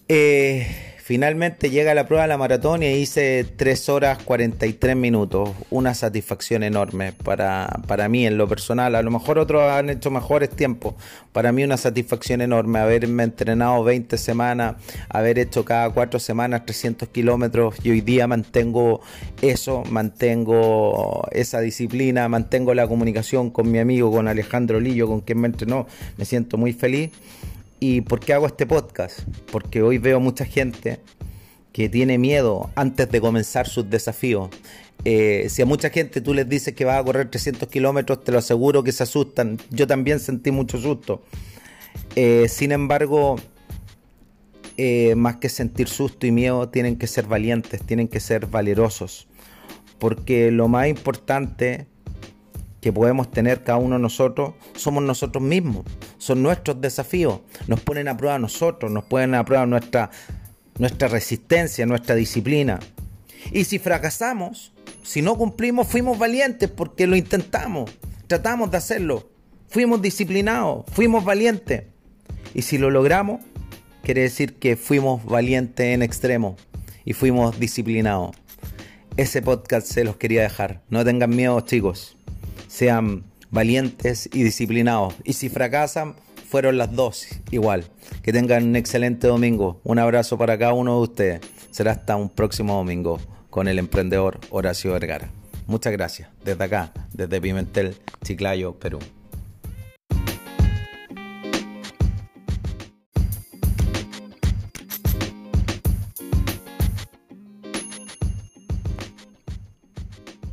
Eh, 0.08 0.66
Finalmente 1.06 1.70
llega 1.70 1.94
la 1.94 2.08
prueba 2.08 2.22
de 2.22 2.30
la 2.30 2.38
maratón 2.38 2.82
y 2.82 2.86
hice 2.86 3.46
3 3.58 3.90
horas 3.90 4.24
43 4.24 4.96
minutos. 4.96 5.50
Una 5.70 5.94
satisfacción 5.96 6.64
enorme 6.64 7.12
para, 7.12 7.82
para 7.90 8.08
mí 8.08 8.26
en 8.26 8.38
lo 8.38 8.48
personal. 8.48 8.96
A 8.96 9.02
lo 9.02 9.12
mejor 9.12 9.38
otros 9.38 9.70
han 9.70 9.90
hecho 9.90 10.10
mejores 10.12 10.52
tiempos. 10.52 10.96
Para 11.34 11.52
mí 11.52 11.62
una 11.62 11.76
satisfacción 11.76 12.40
enorme 12.40 12.80
haberme 12.80 13.24
entrenado 13.24 13.84
20 13.84 14.18
semanas, 14.18 14.76
haber 15.10 15.40
hecho 15.40 15.66
cada 15.66 15.90
4 15.90 16.22
semanas 16.22 16.66
300 16.66 17.10
kilómetros 17.10 17.76
y 17.84 17.90
hoy 17.90 18.00
día 18.00 18.26
mantengo 18.26 19.02
eso, 19.42 19.84
mantengo 19.90 21.28
esa 21.34 21.60
disciplina, 21.60 22.30
mantengo 22.30 22.74
la 22.74 22.88
comunicación 22.88 23.50
con 23.50 23.70
mi 23.70 23.80
amigo, 23.80 24.10
con 24.10 24.30
Alejandro 24.30 24.80
Lillo, 24.80 25.08
con 25.08 25.20
quien 25.20 25.42
me 25.42 25.48
entrenó. 25.48 25.86
Me 26.16 26.24
siento 26.24 26.58
muy 26.58 26.72
feliz. 26.72 27.12
¿Y 27.86 28.00
por 28.00 28.22
qué 28.22 28.32
hago 28.32 28.48
este 28.48 28.66
podcast? 28.66 29.20
Porque 29.52 29.82
hoy 29.82 29.98
veo 29.98 30.22
mucha 30.22 30.46
gente 30.46 31.02
que 31.74 31.90
tiene 31.90 32.18
miedo 32.18 32.72
antes 32.76 33.12
de 33.12 33.20
comenzar 33.20 33.68
sus 33.68 33.90
desafíos. 33.90 34.50
Eh, 35.04 35.48
si 35.50 35.64
a 35.64 35.66
mucha 35.66 35.90
gente 35.90 36.22
tú 36.22 36.34
les 36.34 36.48
dices 36.48 36.76
que 36.76 36.86
vas 36.86 37.02
a 37.02 37.04
correr 37.04 37.30
300 37.30 37.68
kilómetros, 37.68 38.24
te 38.24 38.32
lo 38.32 38.38
aseguro 38.38 38.86
que 38.86 38.94
se 38.94 39.04
asustan. 39.04 39.60
Yo 39.70 39.86
también 39.86 40.22
sentí 40.22 40.50
mucho 40.50 40.80
susto. 40.80 41.24
Eh, 42.16 42.48
sin 42.48 42.72
embargo, 42.72 43.36
eh, 44.78 45.16
más 45.16 45.36
que 45.36 45.50
sentir 45.50 45.90
susto 45.90 46.26
y 46.26 46.32
miedo, 46.32 46.70
tienen 46.70 46.96
que 46.96 47.08
ser 47.08 47.26
valientes, 47.26 47.84
tienen 47.84 48.08
que 48.08 48.22
ser 48.22 48.48
valerosos. 48.48 49.28
Porque 50.00 50.52
lo 50.52 50.70
más 50.70 50.88
importante 50.88 51.88
que 52.84 52.92
podemos 52.92 53.32
tener 53.32 53.64
cada 53.64 53.78
uno 53.78 53.96
de 53.96 54.02
nosotros 54.02 54.56
somos 54.76 55.02
nosotros 55.04 55.42
mismos. 55.42 55.86
Son 56.18 56.44
nuestros 56.44 56.82
desafíos. 56.82 57.40
Nos 57.68 57.80
ponen 57.80 58.10
a 58.10 58.18
prueba 58.18 58.38
nosotros, 58.38 58.92
nos 58.92 59.06
ponen 59.06 59.36
a 59.36 59.46
prueba 59.46 59.66
nuestra, 59.66 60.12
nuestra 60.78 61.08
resistencia, 61.08 61.86
nuestra 61.86 62.14
disciplina. 62.14 62.82
Y 63.54 63.64
si 63.64 63.80
fracasamos, 63.80 64.74
si 65.02 65.22
no 65.22 65.38
cumplimos, 65.38 65.88
fuimos 65.88 66.20
valientes 66.20 66.70
porque 66.70 67.08
lo 67.08 67.16
intentamos, 67.16 67.90
tratamos 68.28 68.70
de 68.70 68.78
hacerlo. 68.78 69.30
Fuimos 69.70 70.02
disciplinados, 70.02 70.84
fuimos 70.92 71.24
valientes. 71.24 71.84
Y 72.54 72.64
si 72.64 72.78
lo 72.78 72.90
logramos, 72.90 73.40
quiere 74.02 74.24
decir 74.24 74.56
que 74.56 74.76
fuimos 74.76 75.24
valientes 75.24 75.86
en 75.86 76.04
extremo 76.04 76.58
y 77.06 77.14
fuimos 77.14 77.58
disciplinados. 77.58 78.36
Ese 79.16 79.42
podcast 79.42 79.88
se 79.88 80.04
los 80.04 80.18
quería 80.18 80.42
dejar. 80.42 80.82
No 80.90 81.06
tengan 81.06 81.30
miedo, 81.30 81.62
chicos 81.62 82.18
sean 82.74 83.26
valientes 83.52 84.28
y 84.34 84.42
disciplinados. 84.42 85.14
Y 85.24 85.34
si 85.34 85.48
fracasan, 85.48 86.16
fueron 86.50 86.80
las 86.80 86.96
dos 86.96 87.28
igual. 87.52 87.86
Que 88.24 88.34
tengan 88.34 88.64
un 88.64 88.76
excelente 88.76 89.28
domingo. 89.28 89.80
Un 89.84 90.00
abrazo 90.00 90.40
para 90.40 90.58
cada 90.58 90.74
uno 90.74 90.96
de 90.98 91.04
ustedes. 91.04 91.42
Será 91.70 91.92
hasta 91.92 92.16
un 92.16 92.30
próximo 92.30 92.76
domingo 92.76 93.20
con 93.52 93.68
el 93.68 93.78
emprendedor 93.78 94.40
Horacio 94.50 94.94
Vergara. 94.94 95.30
Muchas 95.68 95.94
gracias. 95.94 96.30
Desde 96.44 96.64
acá, 96.64 96.92
desde 97.14 97.40
Pimentel, 97.40 97.96
Chiclayo, 98.24 98.74
Perú. 98.80 98.98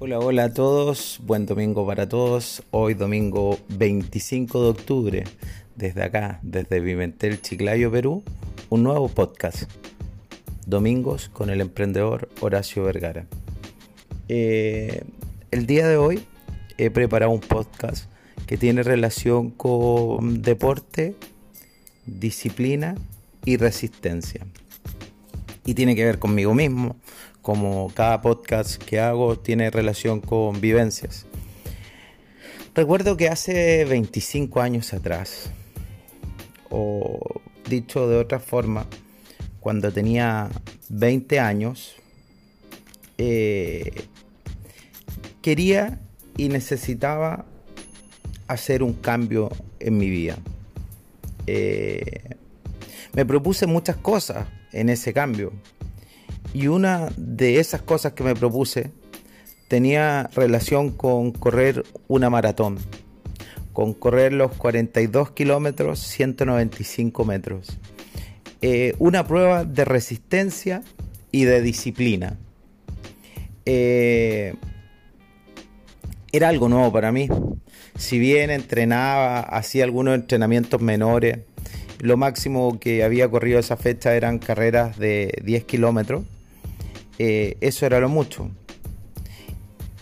Hola, 0.03 0.19
hola 0.19 0.45
a 0.45 0.55
todos, 0.55 1.21
buen 1.25 1.45
domingo 1.45 1.87
para 1.87 2.09
todos. 2.09 2.63
Hoy 2.71 2.95
domingo 2.95 3.59
25 3.69 4.63
de 4.63 4.69
octubre, 4.71 5.25
desde 5.77 6.03
acá, 6.03 6.41
desde 6.43 6.81
Pimentel, 6.81 7.43
Chiclayo, 7.43 7.91
Perú, 7.91 8.23
un 8.71 8.83
nuevo 8.83 9.09
podcast. 9.09 9.71
Domingos 10.65 11.29
con 11.29 11.51
el 11.51 11.61
emprendedor 11.61 12.31
Horacio 12.41 12.83
Vergara. 12.85 13.27
Eh, 14.29 15.03
el 15.51 15.67
día 15.67 15.87
de 15.87 15.99
hoy 15.99 16.25
he 16.79 16.89
preparado 16.89 17.33
un 17.33 17.41
podcast 17.41 18.11
que 18.47 18.57
tiene 18.57 18.83
relación 18.83 19.51
con 19.51 20.41
deporte, 20.41 21.15
disciplina 22.07 22.95
y 23.45 23.59
resistencia. 23.59 24.47
Y 25.67 25.75
tiene 25.75 25.95
que 25.95 26.07
ver 26.07 26.19
conmigo 26.19 26.55
mismo, 26.55 26.97
como 27.51 27.93
cada 27.93 28.23
podcast 28.23 28.81
que 28.81 29.01
hago 29.01 29.37
tiene 29.37 29.73
relación 29.73 30.21
con 30.21 30.61
vivencias. 30.61 31.27
Recuerdo 32.77 33.17
que 33.17 33.29
hace 33.29 33.85
25 33.87 34.61
años 34.61 34.95
atrás, 34.95 35.51
o 36.69 37.41
dicho 37.69 38.09
de 38.09 38.19
otra 38.19 38.39
forma, 38.39 38.87
cuando 39.59 39.93
tenía 39.93 40.49
20 40.91 41.41
años, 41.41 41.97
eh, 43.19 44.05
quería 45.43 45.99
y 46.37 46.51
necesitaba 46.51 47.47
hacer 48.47 48.85
un 48.85 48.93
cambio 48.93 49.51
en 49.81 49.99
mi 49.99 50.09
vida. 50.09 50.39
Eh, 51.49 52.37
me 53.13 53.27
propuse 53.27 53.67
muchas 53.67 53.97
cosas 53.97 54.47
en 54.71 54.89
ese 54.89 55.13
cambio. 55.13 55.53
Y 56.53 56.67
una 56.67 57.09
de 57.17 57.61
esas 57.61 57.83
cosas 57.83 58.13
que 58.13 58.25
me 58.25 58.35
propuse 58.35 58.91
tenía 59.69 60.29
relación 60.35 60.91
con 60.91 61.31
correr 61.31 61.85
una 62.09 62.29
maratón, 62.29 62.79
con 63.73 63.95
correr 63.95 64.33
los 64.33 64.53
42 64.57 65.31
kilómetros, 65.31 66.01
195 66.01 67.25
metros. 67.25 67.79
Eh, 68.63 68.95
una 68.99 69.27
prueba 69.27 69.65
de 69.65 69.85
resistencia 69.85 70.83
y 71.31 71.45
de 71.45 71.63
disciplina. 71.63 72.37
Eh, 73.65 74.55
era 76.33 76.49
algo 76.49 76.69
nuevo 76.69 76.93
para 76.93 77.13
mí. 77.13 77.29
Si 77.97 78.19
bien 78.19 78.51
entrenaba, 78.51 79.41
hacía 79.41 79.85
algunos 79.85 80.15
entrenamientos 80.15 80.81
menores, 80.81 81.39
lo 82.01 82.17
máximo 82.17 82.81
que 82.81 83.05
había 83.05 83.29
corrido 83.29 83.59
esa 83.59 83.77
fecha 83.77 84.15
eran 84.15 84.39
carreras 84.39 84.99
de 84.99 85.41
10 85.45 85.65
kilómetros. 85.65 86.25
Eh, 87.23 87.59
eso 87.61 87.85
era 87.85 88.01
lo 88.01 88.09
mucho. 88.09 88.49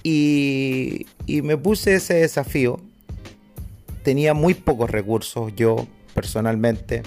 Y, 0.04 1.04
me 1.26 1.56
puse 1.56 1.96
ese 1.96 2.14
desafío. 2.14 2.78
Tenía 4.04 4.34
muy 4.34 4.54
pocos 4.54 4.88
recursos 4.88 5.52
yo 5.56 5.88
personalmente. 6.14 7.02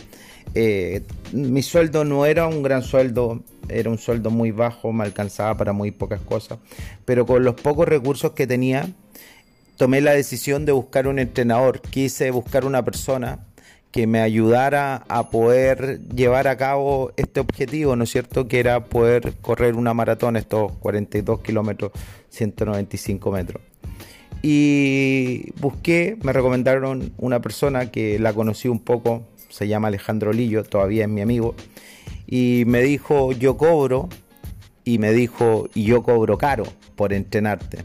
Eh, 0.53 1.03
mi 1.31 1.63
sueldo 1.63 2.03
no 2.03 2.25
era 2.25 2.45
un 2.45 2.61
gran 2.61 2.83
sueldo, 2.83 3.41
era 3.69 3.89
un 3.89 3.97
sueldo 3.97 4.31
muy 4.31 4.51
bajo, 4.51 4.91
me 4.91 5.05
alcanzaba 5.05 5.55
para 5.55 5.71
muy 5.71 5.91
pocas 5.91 6.19
cosas. 6.19 6.59
Pero 7.05 7.25
con 7.25 7.45
los 7.45 7.55
pocos 7.55 7.87
recursos 7.87 8.33
que 8.33 8.45
tenía, 8.45 8.89
tomé 9.77 10.01
la 10.01 10.11
decisión 10.11 10.65
de 10.65 10.73
buscar 10.73 11.07
un 11.07 11.19
entrenador. 11.19 11.79
Quise 11.79 12.31
buscar 12.31 12.65
una 12.65 12.83
persona 12.83 13.45
que 13.91 14.07
me 14.07 14.21
ayudara 14.21 15.03
a 15.09 15.29
poder 15.29 15.99
llevar 16.07 16.47
a 16.47 16.57
cabo 16.57 17.11
este 17.17 17.39
objetivo, 17.41 17.95
¿no 17.95 18.05
es 18.05 18.11
cierto? 18.11 18.47
Que 18.47 18.59
era 18.59 18.85
poder 18.85 19.33
correr 19.41 19.75
una 19.75 19.93
maratón, 19.93 20.37
estos 20.37 20.71
42 20.79 21.41
kilómetros, 21.41 21.91
195 22.29 23.31
metros. 23.31 23.61
Y 24.41 25.51
busqué, 25.59 26.17
me 26.23 26.33
recomendaron 26.33 27.13
una 27.17 27.41
persona 27.41 27.91
que 27.91 28.17
la 28.17 28.33
conocí 28.33 28.67
un 28.69 28.79
poco, 28.79 29.27
se 29.49 29.67
llama 29.67 29.89
Alejandro 29.89 30.31
Lillo, 30.33 30.63
todavía 30.63 31.03
es 31.03 31.09
mi 31.09 31.21
amigo, 31.21 31.53
y 32.25 32.63
me 32.65 32.81
dijo, 32.81 33.33
yo 33.33 33.57
cobro, 33.57 34.09
y 34.83 34.97
me 34.97 35.11
dijo, 35.11 35.69
yo 35.75 36.01
cobro 36.01 36.37
caro 36.37 36.63
por 36.95 37.13
entrenarte. 37.13 37.79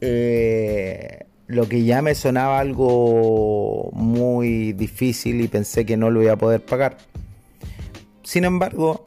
Eh, 0.00 1.26
lo 1.50 1.68
que 1.68 1.82
ya 1.82 2.00
me 2.00 2.14
sonaba 2.14 2.60
algo 2.60 3.90
muy 3.92 4.72
difícil 4.72 5.40
y 5.40 5.48
pensé 5.48 5.84
que 5.84 5.96
no 5.96 6.10
lo 6.10 6.22
iba 6.22 6.32
a 6.32 6.38
poder 6.38 6.64
pagar. 6.64 6.96
Sin 8.22 8.44
embargo, 8.44 9.02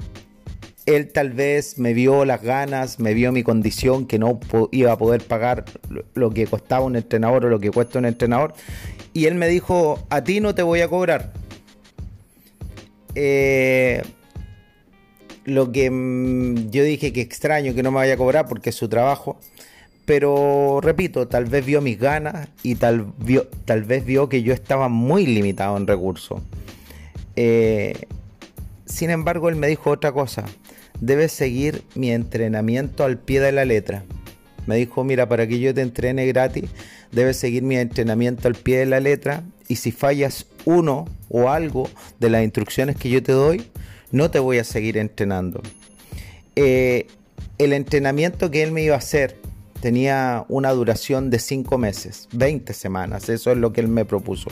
él 0.85 1.09
tal 1.13 1.31
vez 1.31 1.77
me 1.77 1.93
vio 1.93 2.25
las 2.25 2.41
ganas, 2.41 3.00
me 3.00 3.13
vio 3.13 3.31
mi 3.31 3.43
condición, 3.43 4.05
que 4.05 4.19
no 4.19 4.41
iba 4.71 4.91
a 4.91 4.97
poder 4.97 5.23
pagar 5.23 5.63
lo 6.13 6.31
que 6.31 6.45
costaba 6.45 6.83
un 6.83 6.97
entrenador 6.97 7.45
o 7.45 7.50
lo 7.50 7.62
que 7.62 7.71
cuesta 7.71 8.00
un 8.00 8.05
entrenador. 8.05 8.53
Y 9.13 9.25
él 9.25 9.35
me 9.35 9.47
dijo, 9.47 10.05
a 10.09 10.25
ti 10.25 10.41
no 10.41 10.53
te 10.53 10.63
voy 10.63 10.81
a 10.81 10.89
cobrar. 10.89 11.31
Eh, 13.15 14.01
lo 15.45 15.71
que 15.71 15.89
mm, 15.89 16.71
yo 16.71 16.83
dije 16.83 17.13
que 17.13 17.21
extraño 17.21 17.73
que 17.73 17.83
no 17.83 17.91
me 17.91 17.97
vaya 17.97 18.15
a 18.15 18.17
cobrar 18.17 18.47
porque 18.47 18.71
es 18.71 18.75
su 18.75 18.89
trabajo. 18.89 19.39
Pero 20.05 20.79
repito, 20.81 21.27
tal 21.27 21.45
vez 21.45 21.65
vio 21.65 21.81
mis 21.81 21.98
ganas 21.98 22.50
y 22.62 22.75
tal, 22.75 23.13
tal 23.65 23.83
vez 23.83 24.05
vio 24.05 24.27
que 24.27 24.43
yo 24.43 24.53
estaba 24.53 24.89
muy 24.89 25.25
limitado 25.25 25.77
en 25.77 25.88
recursos. 25.88 26.41
Eh, 27.36 28.07
sin 28.86 29.10
embargo, 29.10 29.50
él 29.50 29.55
me 29.55 29.67
dijo 29.67 29.91
otra 29.91 30.12
cosa. 30.12 30.43
Debes 31.00 31.31
seguir 31.31 31.83
mi 31.95 32.12
entrenamiento 32.12 33.03
al 33.03 33.17
pie 33.17 33.39
de 33.39 33.51
la 33.51 33.65
letra. 33.65 34.03
Me 34.67 34.75
dijo, 34.75 35.03
mira, 35.03 35.27
para 35.27 35.48
que 35.48 35.60
yo 35.60 35.74
te 35.74 35.81
entrene 35.81 36.25
gratis, 36.27 36.69
debes 37.12 37.38
seguir 37.38 37.63
mi 37.63 37.77
entrenamiento 37.77 38.48
al 38.48 38.55
pie 38.55 38.79
de 38.79 38.86
la 38.86 39.00
letra. 39.00 39.43
Y 39.67 39.77
si 39.77 39.91
fallas 39.91 40.48
uno 40.65 41.05
o 41.29 41.50
algo 41.50 41.89
de 42.19 42.29
las 42.29 42.43
instrucciones 42.43 42.98
que 42.98 43.10
yo 43.10 43.24
te 43.24 43.31
doy, 43.31 43.65
no 44.12 44.29
te 44.31 44.39
voy 44.39 44.60
a 44.60 44.63
seguir 44.63 44.98
entrenando. 44.98 45.62
Eh, 46.55 47.07
el 47.57 47.74
entrenamiento 47.74 48.51
que 48.51 48.63
él 48.63 48.72
me 48.72 48.83
iba 48.83 48.95
a 48.95 49.00
hacer 49.00 49.38
tenía 49.83 50.45
una 50.47 50.71
duración 50.71 51.29
de 51.29 51.39
5 51.39 51.77
meses, 51.77 52.29
20 52.31 52.71
semanas, 52.71 53.27
eso 53.27 53.51
es 53.51 53.57
lo 53.57 53.73
que 53.73 53.81
él 53.81 53.89
me 53.89 54.05
propuso. 54.05 54.49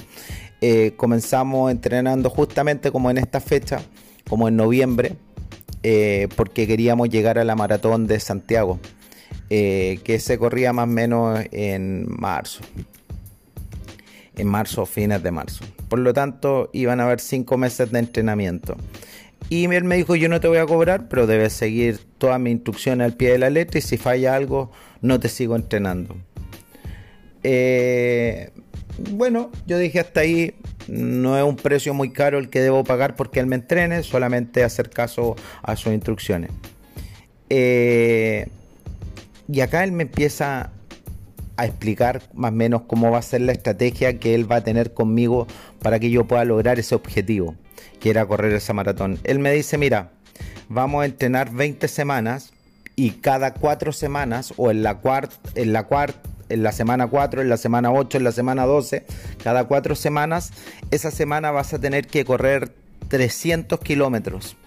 Eh, 0.60 0.92
comenzamos 0.98 1.72
entrenando 1.72 2.30
justamente 2.30 2.92
como 2.92 3.10
en 3.10 3.18
esta 3.18 3.40
fecha, 3.40 3.82
como 4.28 4.50
en 4.50 4.58
noviembre, 4.58 5.16
eh, 5.84 6.28
porque 6.36 6.68
queríamos 6.68 7.08
llegar 7.08 7.40
a 7.40 7.46
la 7.46 7.56
maratón 7.56 8.08
de 8.08 8.20
Santiago, 8.20 8.82
eh, 9.50 10.02
que 10.04 10.20
se 10.20 10.38
corría 10.38 10.74
más 10.74 10.84
o 10.84 10.88
menos 10.88 11.40
en 11.54 12.08
marzo. 12.10 12.60
En 14.36 14.50
marzo, 14.50 14.86
fines 14.86 15.24
de 15.24 15.32
marzo. 15.32 15.64
Por 15.88 16.00
lo 16.00 16.14
tanto, 16.14 16.70
iban 16.74 17.00
a 17.00 17.06
haber 17.06 17.22
5 17.22 17.56
meses 17.56 17.90
de 17.90 18.00
entrenamiento. 18.00 18.76
Y 19.52 19.66
él 19.66 19.84
me 19.84 19.98
dijo, 19.98 20.16
yo 20.16 20.30
no 20.30 20.40
te 20.40 20.48
voy 20.48 20.60
a 20.60 20.66
cobrar, 20.66 21.10
pero 21.10 21.28
debes 21.28 21.52
seguir 21.52 22.00
todas 22.18 22.40
mis 22.40 22.54
instrucciones 22.54 23.04
al 23.04 23.18
pie 23.18 23.34
de 23.34 23.38
la 23.38 23.50
letra 23.50 23.80
y 23.80 23.82
si 23.82 23.98
falla 23.98 24.34
algo, 24.34 24.72
no 25.02 25.20
te 25.20 25.28
sigo 25.28 25.58
entrenando. 25.58 26.16
Eh, 27.44 28.52
bueno, 29.10 29.52
yo 29.68 29.78
dije 29.78 30.00
hasta 30.00 30.22
ahí, 30.22 30.56
no 30.88 31.38
es 31.38 31.44
un 31.44 31.58
precio 31.58 31.94
muy 31.94 32.14
caro 32.14 32.40
el 32.40 32.50
que 32.50 32.62
debo 32.62 32.86
pagar 32.86 33.18
porque 33.18 33.42
él 33.42 33.46
me 33.46 33.58
entrene, 33.58 34.04
solamente 34.04 34.64
hacer 34.64 34.90
caso 34.90 35.36
a 35.64 35.76
sus 35.76 35.92
instrucciones. 35.92 36.50
Eh, 37.50 38.48
y 39.52 39.60
acá 39.60 39.84
él 39.84 39.92
me 39.92 40.04
empieza 40.04 40.72
a 41.58 41.66
explicar 41.66 42.22
más 42.34 42.54
o 42.54 42.56
menos 42.56 42.84
cómo 42.84 43.12
va 43.12 43.18
a 43.18 43.22
ser 43.22 43.42
la 43.42 43.52
estrategia 43.52 44.18
que 44.18 44.34
él 44.34 44.50
va 44.50 44.56
a 44.56 44.64
tener 44.64 44.94
conmigo 44.94 45.46
para 45.82 46.00
que 46.00 46.10
yo 46.10 46.26
pueda 46.26 46.46
lograr 46.46 46.80
ese 46.80 46.96
objetivo 46.96 47.58
quiera 48.00 48.26
correr 48.26 48.54
esa 48.54 48.74
maratón. 48.74 49.20
Él 49.24 49.40
me 49.40 49.52
dice, 49.52 49.78
mira, 49.78 50.12
vamos 50.70 51.04
a 51.04 51.06
entrenar 51.06 51.52
20 51.52 51.88
semanas 51.88 52.54
y 52.96 53.12
cada 53.12 53.54
cuatro 53.54 53.92
semanas 53.94 54.54
o 54.58 54.72
en 54.72 54.84
la 54.84 55.00
cuarta, 55.00 55.36
en 55.56 55.74
la 55.74 55.84
cuarta, 55.84 56.22
en 56.50 56.64
la 56.64 56.72
semana 56.72 57.08
4, 57.08 57.42
en 57.42 57.50
la 57.50 57.58
semana 57.58 57.92
8, 57.92 58.18
en 58.18 58.24
la 58.24 58.32
semana 58.32 58.66
12, 58.66 59.06
cada 59.44 59.66
cuatro 59.66 59.96
semanas, 59.96 60.52
esa 60.92 61.12
semana 61.12 61.52
vas 61.52 61.74
a 61.74 61.80
tener 61.80 62.08
que 62.08 62.26
correr 62.26 62.74
300 63.08 63.80
kilómetros. 63.80 64.58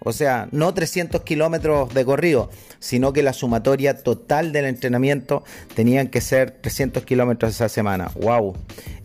O 0.00 0.12
sea, 0.12 0.48
no 0.52 0.72
300 0.74 1.22
kilómetros 1.22 1.92
de 1.94 2.04
corrido, 2.04 2.50
sino 2.78 3.12
que 3.12 3.22
la 3.22 3.32
sumatoria 3.32 4.02
total 4.02 4.52
del 4.52 4.66
entrenamiento 4.66 5.44
tenían 5.74 6.08
que 6.08 6.20
ser 6.20 6.50
300 6.50 7.04
kilómetros 7.04 7.54
esa 7.54 7.70
semana. 7.70 8.10
¡Wow! 8.20 8.54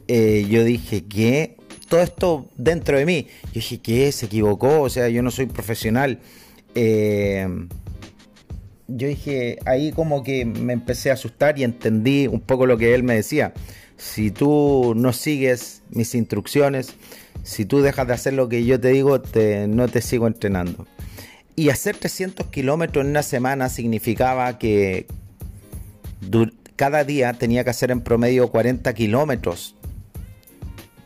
Eh, 0.07 0.45
yo 0.49 0.63
dije, 0.65 1.05
¿qué? 1.05 1.55
Todo 1.89 2.01
esto 2.01 2.47
dentro 2.55 2.97
de 2.97 3.05
mí. 3.05 3.27
Yo 3.45 3.55
dije, 3.55 3.79
¿qué? 3.79 4.11
Se 4.11 4.27
equivocó, 4.27 4.81
o 4.81 4.89
sea, 4.89 5.09
yo 5.09 5.21
no 5.21 5.31
soy 5.31 5.47
profesional. 5.47 6.19
Eh, 6.75 7.47
yo 8.87 9.07
dije, 9.07 9.59
ahí 9.65 9.91
como 9.91 10.23
que 10.23 10.45
me 10.45 10.73
empecé 10.73 11.09
a 11.09 11.13
asustar 11.13 11.59
y 11.59 11.63
entendí 11.63 12.27
un 12.27 12.39
poco 12.39 12.65
lo 12.65 12.77
que 12.77 12.95
él 12.95 13.03
me 13.03 13.15
decía. 13.15 13.53
Si 13.97 14.31
tú 14.31 14.93
no 14.95 15.11
sigues 15.11 15.81
mis 15.89 16.15
instrucciones, 16.15 16.93
si 17.43 17.65
tú 17.65 17.81
dejas 17.81 18.07
de 18.07 18.13
hacer 18.13 18.33
lo 18.33 18.47
que 18.47 18.63
yo 18.65 18.79
te 18.79 18.89
digo, 18.89 19.21
no 19.67 19.87
te 19.87 20.01
sigo 20.01 20.27
entrenando. 20.27 20.87
Y 21.55 21.69
hacer 21.69 21.97
300 21.97 22.47
kilómetros 22.47 23.03
en 23.03 23.11
una 23.11 23.23
semana 23.23 23.67
significaba 23.67 24.57
que 24.57 25.07
cada 26.77 27.03
día 27.03 27.33
tenía 27.33 27.65
que 27.65 27.71
hacer 27.71 27.91
en 27.91 28.01
promedio 28.01 28.49
40 28.49 28.93
kilómetros 28.93 29.75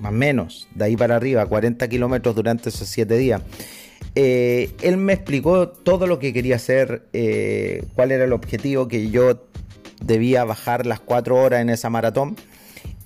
más 0.04 0.12
o 0.12 0.16
menos, 0.16 0.68
de 0.76 0.84
ahí 0.84 0.98
para 0.98 1.16
arriba, 1.16 1.46
40 1.46 1.88
kilómetros 1.88 2.36
durante 2.36 2.68
esos 2.68 2.90
7 2.90 3.18
días. 3.18 3.42
Eh, 4.16 4.72
él 4.82 4.98
me 4.98 5.14
explicó 5.14 5.70
todo 5.70 6.08
lo 6.08 6.20
que 6.20 6.34
quería 6.34 6.58
hacer, 6.58 7.08
eh, 7.14 7.86
cuál 7.96 8.12
era 8.12 8.26
el 8.26 8.34
objetivo, 8.34 8.90
que 8.90 9.10
yo 9.10 9.48
debía 10.04 10.44
bajar 10.44 10.86
las 10.86 11.00
4 11.00 11.38
horas 11.38 11.62
en 11.62 11.70
esa 11.70 11.90
maratón. 11.90 12.36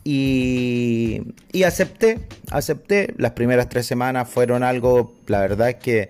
Y, 0.03 1.21
y 1.51 1.63
acepté, 1.63 2.17
acepté. 2.49 3.13
Las 3.17 3.33
primeras 3.33 3.69
tres 3.69 3.85
semanas 3.85 4.27
fueron 4.27 4.63
algo, 4.63 5.13
la 5.27 5.41
verdad 5.41 5.69
es 5.69 5.75
que 5.75 6.09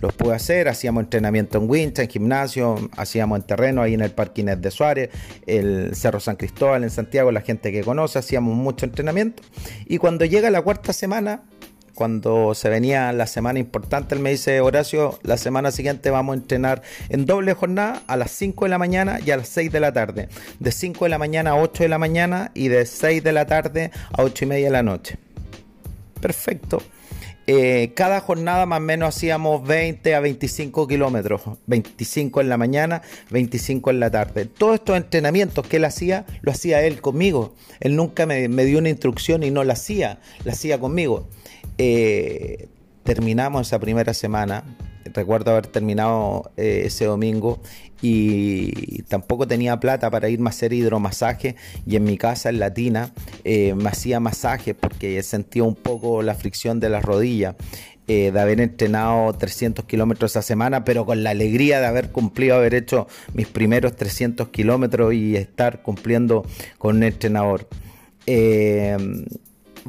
los 0.00 0.12
pude 0.14 0.34
hacer. 0.34 0.68
Hacíamos 0.68 1.04
entrenamiento 1.04 1.58
en 1.58 1.68
wincha, 1.68 2.02
en 2.02 2.08
gimnasio, 2.08 2.76
hacíamos 2.96 3.38
en 3.38 3.46
terreno 3.46 3.82
ahí 3.82 3.94
en 3.94 4.00
el 4.00 4.10
Parque 4.10 4.42
de 4.42 4.70
Suárez, 4.70 5.10
el 5.46 5.94
Cerro 5.94 6.20
San 6.20 6.36
Cristóbal 6.36 6.82
en 6.82 6.90
Santiago, 6.90 7.30
la 7.32 7.42
gente 7.42 7.70
que 7.72 7.82
conoce, 7.82 8.18
hacíamos 8.18 8.54
mucho 8.54 8.86
entrenamiento. 8.86 9.42
Y 9.86 9.98
cuando 9.98 10.24
llega 10.24 10.50
la 10.50 10.62
cuarta 10.62 10.92
semana, 10.92 11.42
cuando 11.94 12.54
se 12.54 12.68
venía 12.68 13.12
la 13.12 13.26
semana 13.26 13.58
importante, 13.58 14.14
él 14.14 14.20
me 14.20 14.30
dice, 14.30 14.60
Horacio, 14.60 15.18
la 15.22 15.36
semana 15.36 15.70
siguiente 15.70 16.10
vamos 16.10 16.34
a 16.34 16.38
entrenar 16.38 16.82
en 17.10 17.26
doble 17.26 17.52
jornada 17.54 18.02
a 18.06 18.16
las 18.16 18.30
5 18.30 18.64
de 18.64 18.68
la 18.70 18.78
mañana 18.78 19.20
y 19.24 19.30
a 19.30 19.36
las 19.36 19.48
6 19.48 19.70
de 19.70 19.80
la 19.80 19.92
tarde. 19.92 20.28
De 20.58 20.72
5 20.72 21.04
de 21.04 21.08
la 21.10 21.18
mañana 21.18 21.50
a 21.50 21.56
8 21.56 21.82
de 21.82 21.88
la 21.88 21.98
mañana 21.98 22.50
y 22.54 22.68
de 22.68 22.86
6 22.86 23.22
de 23.22 23.32
la 23.32 23.46
tarde 23.46 23.90
a 24.12 24.22
8 24.22 24.44
y 24.44 24.48
media 24.48 24.66
de 24.66 24.72
la 24.72 24.82
noche. 24.82 25.18
Perfecto. 26.20 26.82
Eh, 27.46 27.92
cada 27.94 28.20
jornada 28.20 28.66
más 28.66 28.78
o 28.78 28.82
menos 28.82 29.16
hacíamos 29.16 29.66
20 29.66 30.14
a 30.14 30.20
25 30.20 30.86
kilómetros, 30.86 31.42
25 31.66 32.40
en 32.40 32.48
la 32.48 32.56
mañana, 32.56 33.02
25 33.30 33.90
en 33.90 34.00
la 34.00 34.10
tarde. 34.10 34.46
Todos 34.46 34.76
estos 34.76 34.96
entrenamientos 34.96 35.66
que 35.66 35.78
él 35.78 35.84
hacía, 35.84 36.24
lo 36.42 36.52
hacía 36.52 36.82
él 36.82 37.00
conmigo. 37.00 37.54
Él 37.80 37.96
nunca 37.96 38.26
me, 38.26 38.48
dio 38.48 38.78
una 38.78 38.90
instrucción 38.90 39.42
y 39.42 39.50
no 39.50 39.64
la 39.64 39.72
hacía, 39.72 40.20
la 40.44 40.52
hacía 40.52 40.78
conmigo. 40.78 41.28
Eh, 41.78 42.68
terminamos 43.02 43.66
esa 43.66 43.80
primera 43.80 44.14
semana, 44.14 44.64
recuerdo 45.12 45.52
haber 45.52 45.66
terminado 45.66 46.50
eh, 46.56 46.82
ese 46.86 47.04
domingo 47.04 47.60
y 48.02 49.02
tampoco 49.04 49.46
tenía 49.46 49.78
plata 49.78 50.10
para 50.10 50.28
irme 50.28 50.48
a 50.48 50.50
hacer 50.50 50.72
hidromasaje 50.72 51.54
y 51.86 51.96
en 51.96 52.04
mi 52.04 52.18
casa 52.18 52.48
en 52.48 52.58
Latina 52.58 53.12
eh, 53.44 53.74
me 53.74 53.88
hacía 53.88 54.18
masaje 54.18 54.74
porque 54.74 55.22
sentía 55.22 55.62
un 55.62 55.76
poco 55.76 56.22
la 56.22 56.34
fricción 56.34 56.80
de 56.80 56.90
las 56.90 57.04
rodillas. 57.04 57.54
Eh, 58.08 58.32
de 58.32 58.40
haber 58.40 58.60
entrenado 58.60 59.32
300 59.32 59.84
kilómetros 59.84 60.36
a 60.36 60.42
semana, 60.42 60.84
pero 60.84 61.06
con 61.06 61.22
la 61.22 61.30
alegría 61.30 61.78
de 61.78 61.86
haber 61.86 62.10
cumplido, 62.10 62.56
haber 62.56 62.74
hecho 62.74 63.06
mis 63.32 63.46
primeros 63.46 63.94
300 63.94 64.48
kilómetros 64.48 65.14
y 65.14 65.36
estar 65.36 65.82
cumpliendo 65.82 66.44
con 66.78 66.96
un 66.96 67.04
entrenador. 67.04 67.68
Eh, 68.26 68.96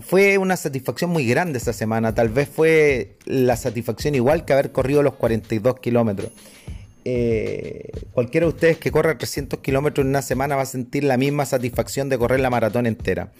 fue 0.02 0.38
una 0.38 0.58
satisfacción 0.58 1.10
muy 1.10 1.26
grande 1.28 1.58
esa 1.60 1.74
semana, 1.74 2.16
tal 2.16 2.30
vez 2.30 2.50
fue 2.50 3.18
la 3.26 3.56
satisfacción 3.58 4.16
igual 4.16 4.46
que 4.46 4.54
haber 4.54 4.72
corrido 4.72 5.04
los 5.04 5.14
42 5.16 5.80
kilómetros. 5.80 6.32
Eh, 7.06 7.92
cualquiera 8.14 8.46
de 8.46 8.54
ustedes 8.54 8.78
que 8.78 8.90
corra 8.90 9.18
300 9.18 9.60
kilómetros 9.60 10.06
en 10.06 10.10
una 10.10 10.22
semana 10.22 10.56
va 10.56 10.62
a 10.62 10.66
sentir 10.66 11.04
la 11.04 11.18
misma 11.18 11.46
satisfacción 11.46 12.08
de 12.10 12.18
correr 12.18 12.40
la 12.40 12.50
maratón 12.50 12.86
entera. 12.86 13.32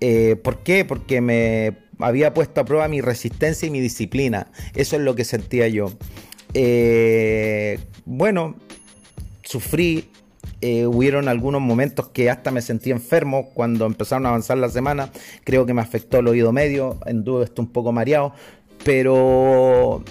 Eh, 0.00 0.36
¿Por 0.42 0.62
qué? 0.62 0.84
Porque 0.84 1.20
me 1.20 1.78
había 1.98 2.34
puesto 2.34 2.60
a 2.60 2.64
prueba 2.64 2.86
mi 2.88 3.00
resistencia 3.00 3.66
y 3.66 3.70
mi 3.70 3.80
disciplina. 3.80 4.50
Eso 4.74 4.96
es 4.96 5.02
lo 5.02 5.14
que 5.14 5.24
sentía 5.24 5.68
yo. 5.68 5.92
Eh, 6.54 7.78
bueno, 8.04 8.56
sufrí. 9.42 10.10
Hubieron 10.60 11.28
algunos 11.28 11.60
momentos 11.60 12.08
que 12.08 12.30
hasta 12.30 12.50
me 12.50 12.62
sentí 12.62 12.90
enfermo 12.90 13.50
cuando 13.54 13.86
empezaron 13.86 14.26
a 14.26 14.30
avanzar 14.30 14.58
la 14.58 14.68
semana. 14.68 15.10
Creo 15.44 15.66
que 15.66 15.74
me 15.74 15.82
afectó 15.82 16.18
el 16.18 16.28
oído 16.28 16.52
medio. 16.52 16.98
En 17.06 17.24
duda 17.24 17.44
estoy 17.44 17.64
un 17.64 17.72
poco 17.72 17.92
mareado. 17.92 18.32
Pero 18.84 20.02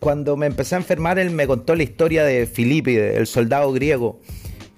cuando 0.00 0.36
me 0.36 0.46
empecé 0.46 0.74
a 0.74 0.78
enfermar, 0.78 1.18
él 1.18 1.30
me 1.30 1.46
contó 1.46 1.74
la 1.74 1.82
historia 1.82 2.24
de 2.24 2.46
Filipe, 2.46 3.16
el 3.16 3.26
soldado 3.26 3.72
griego. 3.72 4.20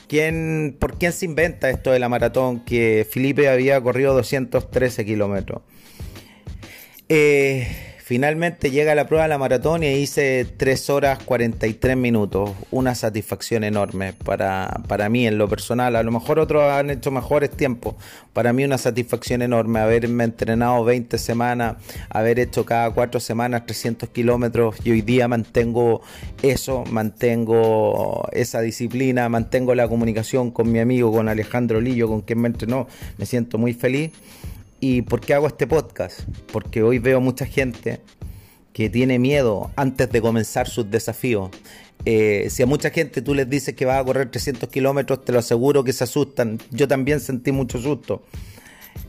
¿Quién, 0.08 0.76
¿Por 0.78 0.96
quién 0.96 1.12
se 1.12 1.26
inventa 1.26 1.68
esto 1.68 1.92
de 1.92 1.98
la 1.98 2.08
maratón? 2.08 2.60
Que 2.60 3.06
Filipe 3.10 3.48
había 3.48 3.80
corrido 3.80 4.14
213 4.14 5.04
kilómetros. 5.04 5.62
Eh, 7.10 7.87
Finalmente 8.08 8.70
llega 8.70 8.94
la 8.94 9.06
prueba 9.06 9.24
de 9.24 9.28
la 9.28 9.36
maratón 9.36 9.82
y 9.82 9.88
hice 9.88 10.46
3 10.56 10.88
horas 10.88 11.18
43 11.22 11.94
minutos. 11.94 12.52
Una 12.70 12.94
satisfacción 12.94 13.64
enorme 13.64 14.14
para, 14.14 14.80
para 14.88 15.10
mí 15.10 15.26
en 15.26 15.36
lo 15.36 15.46
personal. 15.46 15.94
A 15.94 16.02
lo 16.02 16.10
mejor 16.10 16.38
otros 16.38 16.62
han 16.62 16.88
hecho 16.88 17.10
mejores 17.10 17.50
tiempos. 17.50 17.96
Para 18.32 18.54
mí 18.54 18.64
una 18.64 18.78
satisfacción 18.78 19.42
enorme 19.42 19.80
haberme 19.80 20.24
entrenado 20.24 20.84
20 20.84 21.18
semanas, 21.18 21.76
haber 22.08 22.38
hecho 22.38 22.64
cada 22.64 22.92
4 22.92 23.20
semanas 23.20 23.66
300 23.66 24.08
kilómetros 24.08 24.76
y 24.84 24.92
hoy 24.92 25.02
día 25.02 25.28
mantengo 25.28 26.00
eso, 26.42 26.84
mantengo 26.90 28.26
esa 28.32 28.62
disciplina, 28.62 29.28
mantengo 29.28 29.74
la 29.74 29.86
comunicación 29.86 30.50
con 30.50 30.72
mi 30.72 30.78
amigo, 30.78 31.12
con 31.12 31.28
Alejandro 31.28 31.78
Lillo, 31.78 32.08
con 32.08 32.22
quien 32.22 32.40
me 32.40 32.48
entrenó. 32.48 32.88
Me 33.18 33.26
siento 33.26 33.58
muy 33.58 33.74
feliz. 33.74 34.12
¿Y 34.80 35.02
por 35.02 35.20
qué 35.20 35.34
hago 35.34 35.48
este 35.48 35.66
podcast? 35.66 36.20
Porque 36.52 36.82
hoy 36.82 36.98
veo 36.98 37.20
mucha 37.20 37.46
gente 37.46 38.00
que 38.72 38.88
tiene 38.88 39.18
miedo 39.18 39.72
antes 39.74 40.08
de 40.10 40.20
comenzar 40.20 40.68
sus 40.68 40.88
desafíos. 40.88 41.50
Eh, 42.04 42.46
si 42.48 42.62
a 42.62 42.66
mucha 42.66 42.90
gente 42.90 43.20
tú 43.20 43.34
les 43.34 43.50
dices 43.50 43.74
que 43.74 43.84
vas 43.84 44.00
a 44.00 44.04
correr 44.04 44.30
300 44.30 44.68
kilómetros, 44.68 45.24
te 45.24 45.32
lo 45.32 45.40
aseguro 45.40 45.82
que 45.82 45.92
se 45.92 46.04
asustan. 46.04 46.58
Yo 46.70 46.86
también 46.86 47.18
sentí 47.18 47.50
mucho 47.50 47.80
susto. 47.80 48.22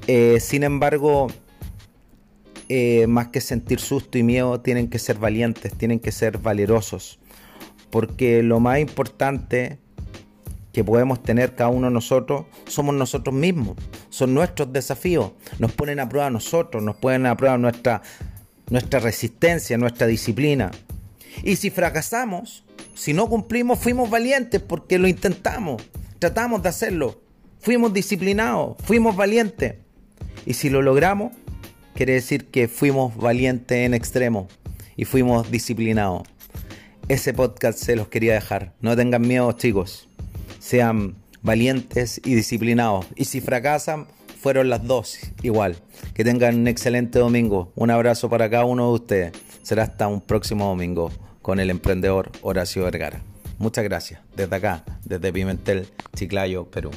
Eh, 0.07 0.39
sin 0.39 0.63
embargo, 0.63 1.27
eh, 2.67 3.05
más 3.05 3.27
que 3.27 3.39
sentir 3.39 3.79
susto 3.79 4.17
y 4.17 4.23
miedo, 4.23 4.61
tienen 4.61 4.89
que 4.89 4.97
ser 4.97 5.19
valientes, 5.19 5.75
tienen 5.75 5.99
que 5.99 6.11
ser 6.11 6.39
valerosos. 6.39 7.19
Porque 7.91 8.41
lo 8.41 8.59
más 8.59 8.79
importante 8.79 9.77
que 10.71 10.83
podemos 10.83 11.23
tener 11.23 11.55
cada 11.55 11.69
uno 11.69 11.87
de 11.87 11.93
nosotros 11.93 12.45
somos 12.67 12.93
nosotros 12.95 13.33
mismos, 13.33 13.75
son 14.09 14.33
nuestros 14.33 14.71
desafíos, 14.71 15.31
nos 15.57 15.71
ponen 15.71 15.99
a 15.99 16.07
prueba 16.07 16.27
a 16.27 16.31
nosotros, 16.31 16.83
nos 16.83 16.95
ponen 16.95 17.25
a 17.25 17.35
prueba 17.35 17.57
nuestra, 17.57 18.01
nuestra 18.69 18.99
resistencia, 18.99 19.77
nuestra 19.77 20.07
disciplina. 20.07 20.71
Y 21.43 21.55
si 21.55 21.69
fracasamos, 21.69 22.63
si 22.93 23.13
no 23.13 23.27
cumplimos, 23.27 23.79
fuimos 23.79 24.09
valientes 24.09 24.61
porque 24.61 24.99
lo 24.99 25.07
intentamos, 25.07 25.81
tratamos 26.19 26.61
de 26.61 26.69
hacerlo, 26.69 27.21
fuimos 27.59 27.93
disciplinados, 27.93 28.77
fuimos 28.83 29.15
valientes. 29.15 29.75
Y 30.45 30.53
si 30.53 30.69
lo 30.69 30.81
logramos, 30.81 31.33
quiere 31.95 32.13
decir 32.13 32.47
que 32.47 32.67
fuimos 32.67 33.15
valientes 33.17 33.77
en 33.77 33.93
extremo 33.93 34.47
y 34.95 35.05
fuimos 35.05 35.49
disciplinados. 35.49 36.27
Ese 37.07 37.33
podcast 37.33 37.79
se 37.79 37.95
los 37.95 38.07
quería 38.09 38.33
dejar. 38.33 38.73
No 38.81 38.95
tengan 38.95 39.23
miedo, 39.23 39.51
chicos 39.53 40.08
sean 40.59 41.15
valientes 41.41 42.21
y 42.23 42.35
disciplinados. 42.35 43.05
Y 43.15 43.25
si 43.25 43.41
fracasan, 43.41 44.07
fueron 44.39 44.69
las 44.69 44.85
dos 44.85 45.19
igual. 45.41 45.75
Que 46.13 46.23
tengan 46.23 46.55
un 46.55 46.67
excelente 46.67 47.19
domingo. 47.19 47.71
Un 47.75 47.91
abrazo 47.91 48.29
para 48.29 48.49
cada 48.49 48.65
uno 48.65 48.87
de 48.87 48.93
ustedes. 48.93 49.31
Será 49.63 49.83
hasta 49.83 50.07
un 50.07 50.21
próximo 50.21 50.67
domingo 50.67 51.11
con 51.41 51.59
el 51.59 51.69
emprendedor 51.69 52.31
Horacio 52.41 52.83
Vergara. 52.83 53.21
Muchas 53.57 53.83
gracias. 53.83 54.21
Desde 54.35 54.55
acá, 54.55 54.83
desde 55.03 55.33
Pimentel, 55.33 55.87
Chiclayo, 56.15 56.65
Perú. 56.65 56.91